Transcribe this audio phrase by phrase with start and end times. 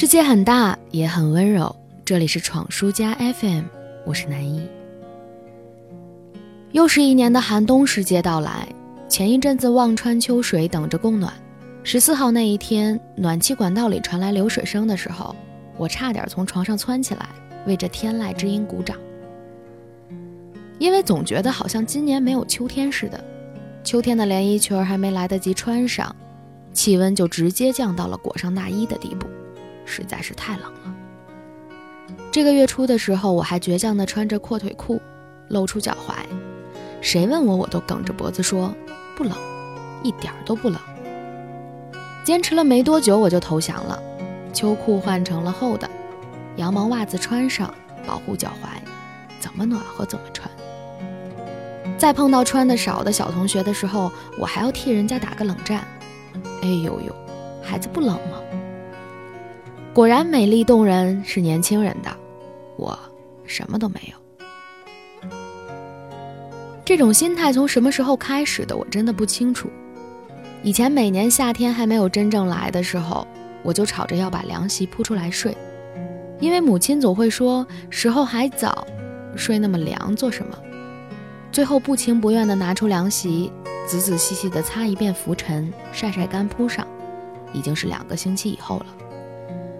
[0.00, 1.74] 世界很大，也很温柔。
[2.04, 3.64] 这里是闯书家 FM，
[4.06, 4.64] 我是南一。
[6.70, 8.68] 又是一年的寒冬时节到来，
[9.08, 11.34] 前一阵子望穿秋水，等着供暖。
[11.82, 15.34] 十四号那一天，暖气管道里传来流水声的时候，
[15.76, 17.28] 我差点从床上窜起来，
[17.66, 18.96] 为这天籁之音鼓掌。
[20.78, 23.24] 因为总觉得好像今年没有秋天似的，
[23.82, 26.14] 秋天的连衣裙还没来得及穿上，
[26.72, 29.26] 气温就直接降到了裹上大衣的地步。
[29.88, 30.94] 实在是太冷了。
[32.30, 35.00] 这个月初的时候，我还倔强地穿着阔腿裤，
[35.48, 36.14] 露出脚踝。
[37.00, 38.74] 谁问我，我都梗着脖子说
[39.16, 39.32] 不冷，
[40.02, 40.78] 一点都不冷。
[42.22, 44.00] 坚持了没多久，我就投降了，
[44.52, 45.88] 秋裤换成了厚的，
[46.56, 47.72] 羊毛袜子穿上，
[48.06, 48.68] 保护脚踝，
[49.40, 50.50] 怎么暖和怎么穿。
[51.96, 55.82] 再碰到穿的少的小同学的时候，我还要替人家打个冷战。
[56.62, 57.14] 哎呦呦，
[57.62, 58.38] 孩子不冷吗？
[59.98, 62.16] 果然美丽动人是年轻人的，
[62.76, 62.96] 我
[63.44, 65.28] 什么都没有。
[66.84, 69.68] 这种心态从什么时候开始的，我真的不清楚。
[70.62, 73.26] 以前每年夏天还没有真正来的时候，
[73.64, 75.52] 我就吵着要把凉席铺出来睡，
[76.38, 78.86] 因为母亲总会说时候还早，
[79.34, 80.56] 睡那么凉做什么？
[81.50, 83.50] 最后不情不愿地拿出凉席，
[83.84, 86.86] 仔仔细细地擦一遍浮尘，晒晒干铺上，
[87.52, 88.86] 已经是两个星期以后了。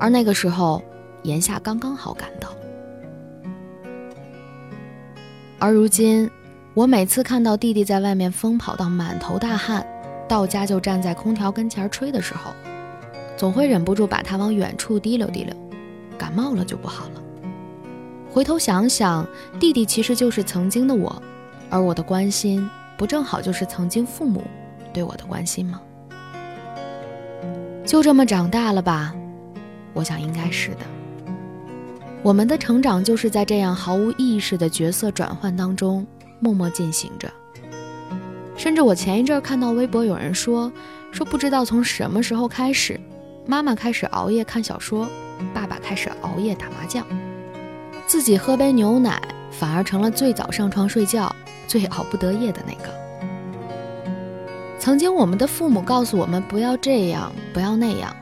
[0.00, 0.82] 而那个时候，
[1.22, 2.48] 炎夏刚刚好赶到。
[5.58, 6.28] 而如今，
[6.72, 9.86] 我每次看到弟弟在外面疯跑到满头大汗，
[10.26, 12.50] 到家就站在空调跟前吹的时候，
[13.36, 15.54] 总会忍不住把他往远处提溜提溜，
[16.16, 17.20] 感冒了就不好了。
[18.32, 19.26] 回头想想，
[19.58, 21.22] 弟弟其实就是曾经的我，
[21.68, 24.42] 而我的关心，不正好就是曾经父母
[24.94, 25.78] 对我的关心吗？
[27.84, 29.14] 就这么长大了吧。
[29.92, 30.80] 我想应该是的。
[32.22, 36.06] 我们的成长就是在这样毫无意识的角色转换当中
[36.38, 37.30] 默默进行着。
[38.56, 40.70] 甚至我前一阵看到微博有人说，
[41.10, 43.00] 说不知道从什么时候开始，
[43.46, 45.08] 妈妈开始熬夜看小说，
[45.54, 47.06] 爸爸开始熬夜打麻将，
[48.06, 49.20] 自己喝杯牛奶
[49.50, 51.34] 反而成了最早上床睡觉、
[51.66, 52.90] 最熬不得夜的那个。
[54.78, 58.14] 曾经我们的父母告诉我们不要这样，不要那样。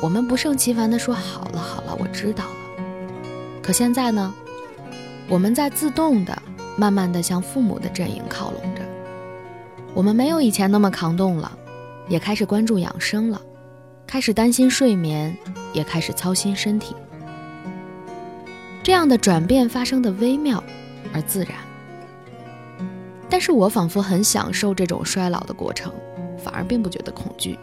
[0.00, 2.84] 我们不胜其烦地说：“好了好了，我知道了。”
[3.62, 4.34] 可现在呢？
[5.28, 6.42] 我们在自动的、
[6.76, 8.82] 慢慢地向父母的阵营靠拢着。
[9.94, 11.50] 我们没有以前那么抗冻了，
[12.08, 13.40] 也开始关注养生了，
[14.06, 15.34] 开始担心睡眠，
[15.72, 16.94] 也开始操心身体。
[18.82, 20.62] 这样的转变发生的微妙
[21.14, 21.56] 而自然。
[23.30, 25.90] 但是我仿佛很享受这种衰老的过程，
[26.36, 27.58] 反而并不觉得恐惧。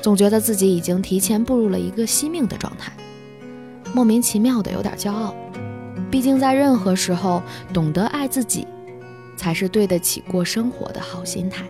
[0.00, 2.92] 总觉得自己已经提前步入了一个惜命的状态，
[3.94, 5.34] 莫名其妙的有点骄傲。
[6.10, 7.42] 毕竟在任何时候，
[7.72, 8.66] 懂得爱自己，
[9.36, 11.66] 才是对得起过生活的好心态。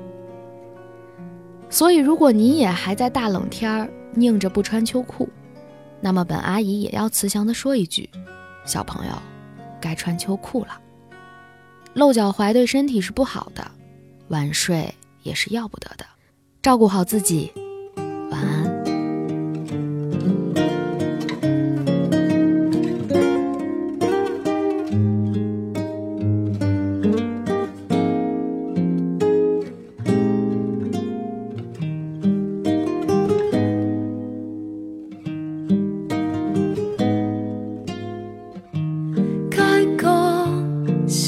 [1.71, 5.29] 所以，如果你也还在大冷天儿拧着不穿秋裤，
[6.01, 8.09] 那么本阿姨也要慈祥的说一句：
[8.65, 9.13] 小朋友，
[9.81, 10.81] 该穿秋裤了。
[11.95, 13.69] 露脚踝对身体是不好的，
[14.29, 16.05] 晚睡也是要不得的。
[16.63, 17.51] 照顾好自己。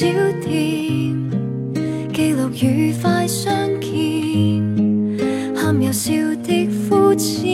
[0.00, 0.06] 小
[0.40, 1.14] 店，
[2.14, 3.52] 记录愉快相
[3.82, 3.92] 见，
[5.54, 6.10] 喊又笑
[6.42, 6.66] 的。
[6.88, 7.44] 肤浅，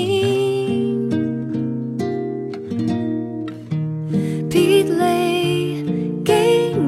[4.48, 6.32] 别离几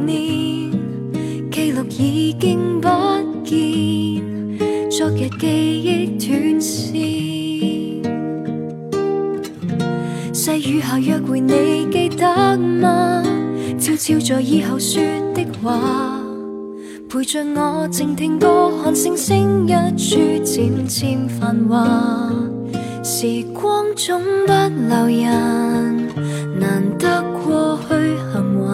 [0.06, 0.70] 年，
[1.50, 2.88] 记录已经不
[3.42, 4.22] 见，
[4.88, 5.48] 昨日记
[5.82, 7.02] 忆断线。
[10.32, 13.24] 细雨下约会，你记得吗？
[13.76, 15.02] 悄悄在以后说
[15.62, 16.20] 话。
[17.08, 22.30] 陪着我静听歌，看星星一处渐渐繁华。
[23.02, 24.52] 时光总不
[24.88, 26.08] 留人，
[26.60, 27.94] 难得过去
[28.32, 28.34] 幸
[28.66, 28.68] 还。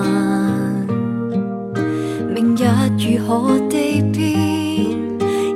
[2.34, 2.64] 明日
[2.98, 5.08] 如何地变，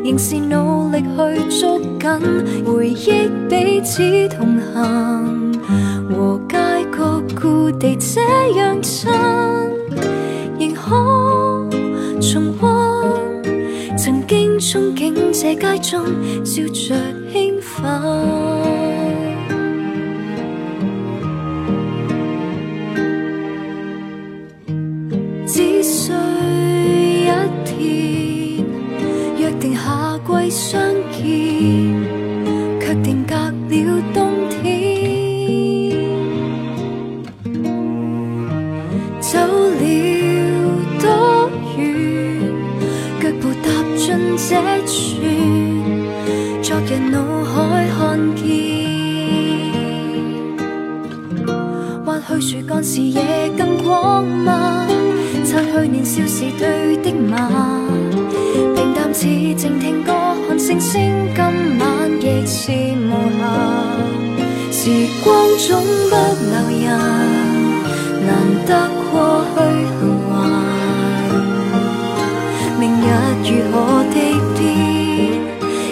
[0.04, 5.52] 仍是努力去捉紧回忆，彼此同行。
[6.08, 6.56] 和街
[6.96, 8.20] 角故地这
[8.56, 9.10] 样亲，
[14.68, 16.04] 憧憬，这街中
[16.44, 16.94] 笑着
[17.32, 18.77] 兴奋。
[52.78, 54.86] 或许树干视野更广吗？
[55.44, 57.36] 擦去年少时对的骂，
[58.76, 59.26] 平淡似
[59.56, 60.12] 静听歌，
[60.46, 61.42] 看星星，今
[61.80, 61.88] 晚
[62.20, 63.42] 亦是无暇。
[64.70, 64.90] 时
[65.24, 65.26] 光
[65.58, 66.14] 总不
[66.46, 66.54] 留
[66.84, 66.86] 人，
[68.24, 68.30] 难
[68.64, 68.70] 得
[69.10, 69.58] 过去
[69.98, 70.32] 幸还。
[72.78, 73.04] 明日
[73.42, 73.76] 如何
[74.14, 74.16] 地
[74.56, 74.62] 变，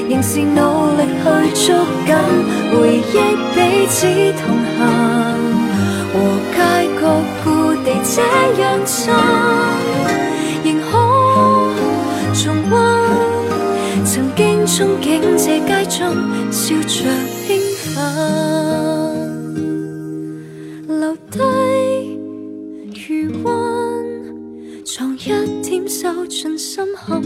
[0.09, 0.61] 仍是努
[0.97, 1.69] 力去捉
[2.07, 2.09] 紧
[2.71, 3.13] 回忆，
[3.57, 3.57] 彼
[3.89, 4.07] 此
[4.41, 4.47] 同
[4.79, 4.81] 行。
[8.09, 8.23] 这
[8.63, 9.13] 样近，
[10.65, 10.87] 仍可
[12.33, 12.75] 重温
[14.05, 15.05] 曾经憧憬
[15.37, 15.99] 这街中
[16.53, 16.89] 笑着
[17.27, 17.97] 兴奋，
[20.87, 21.41] 留低
[23.09, 23.45] 余温，
[24.85, 25.27] 藏一
[25.63, 27.21] 点羞进心坎，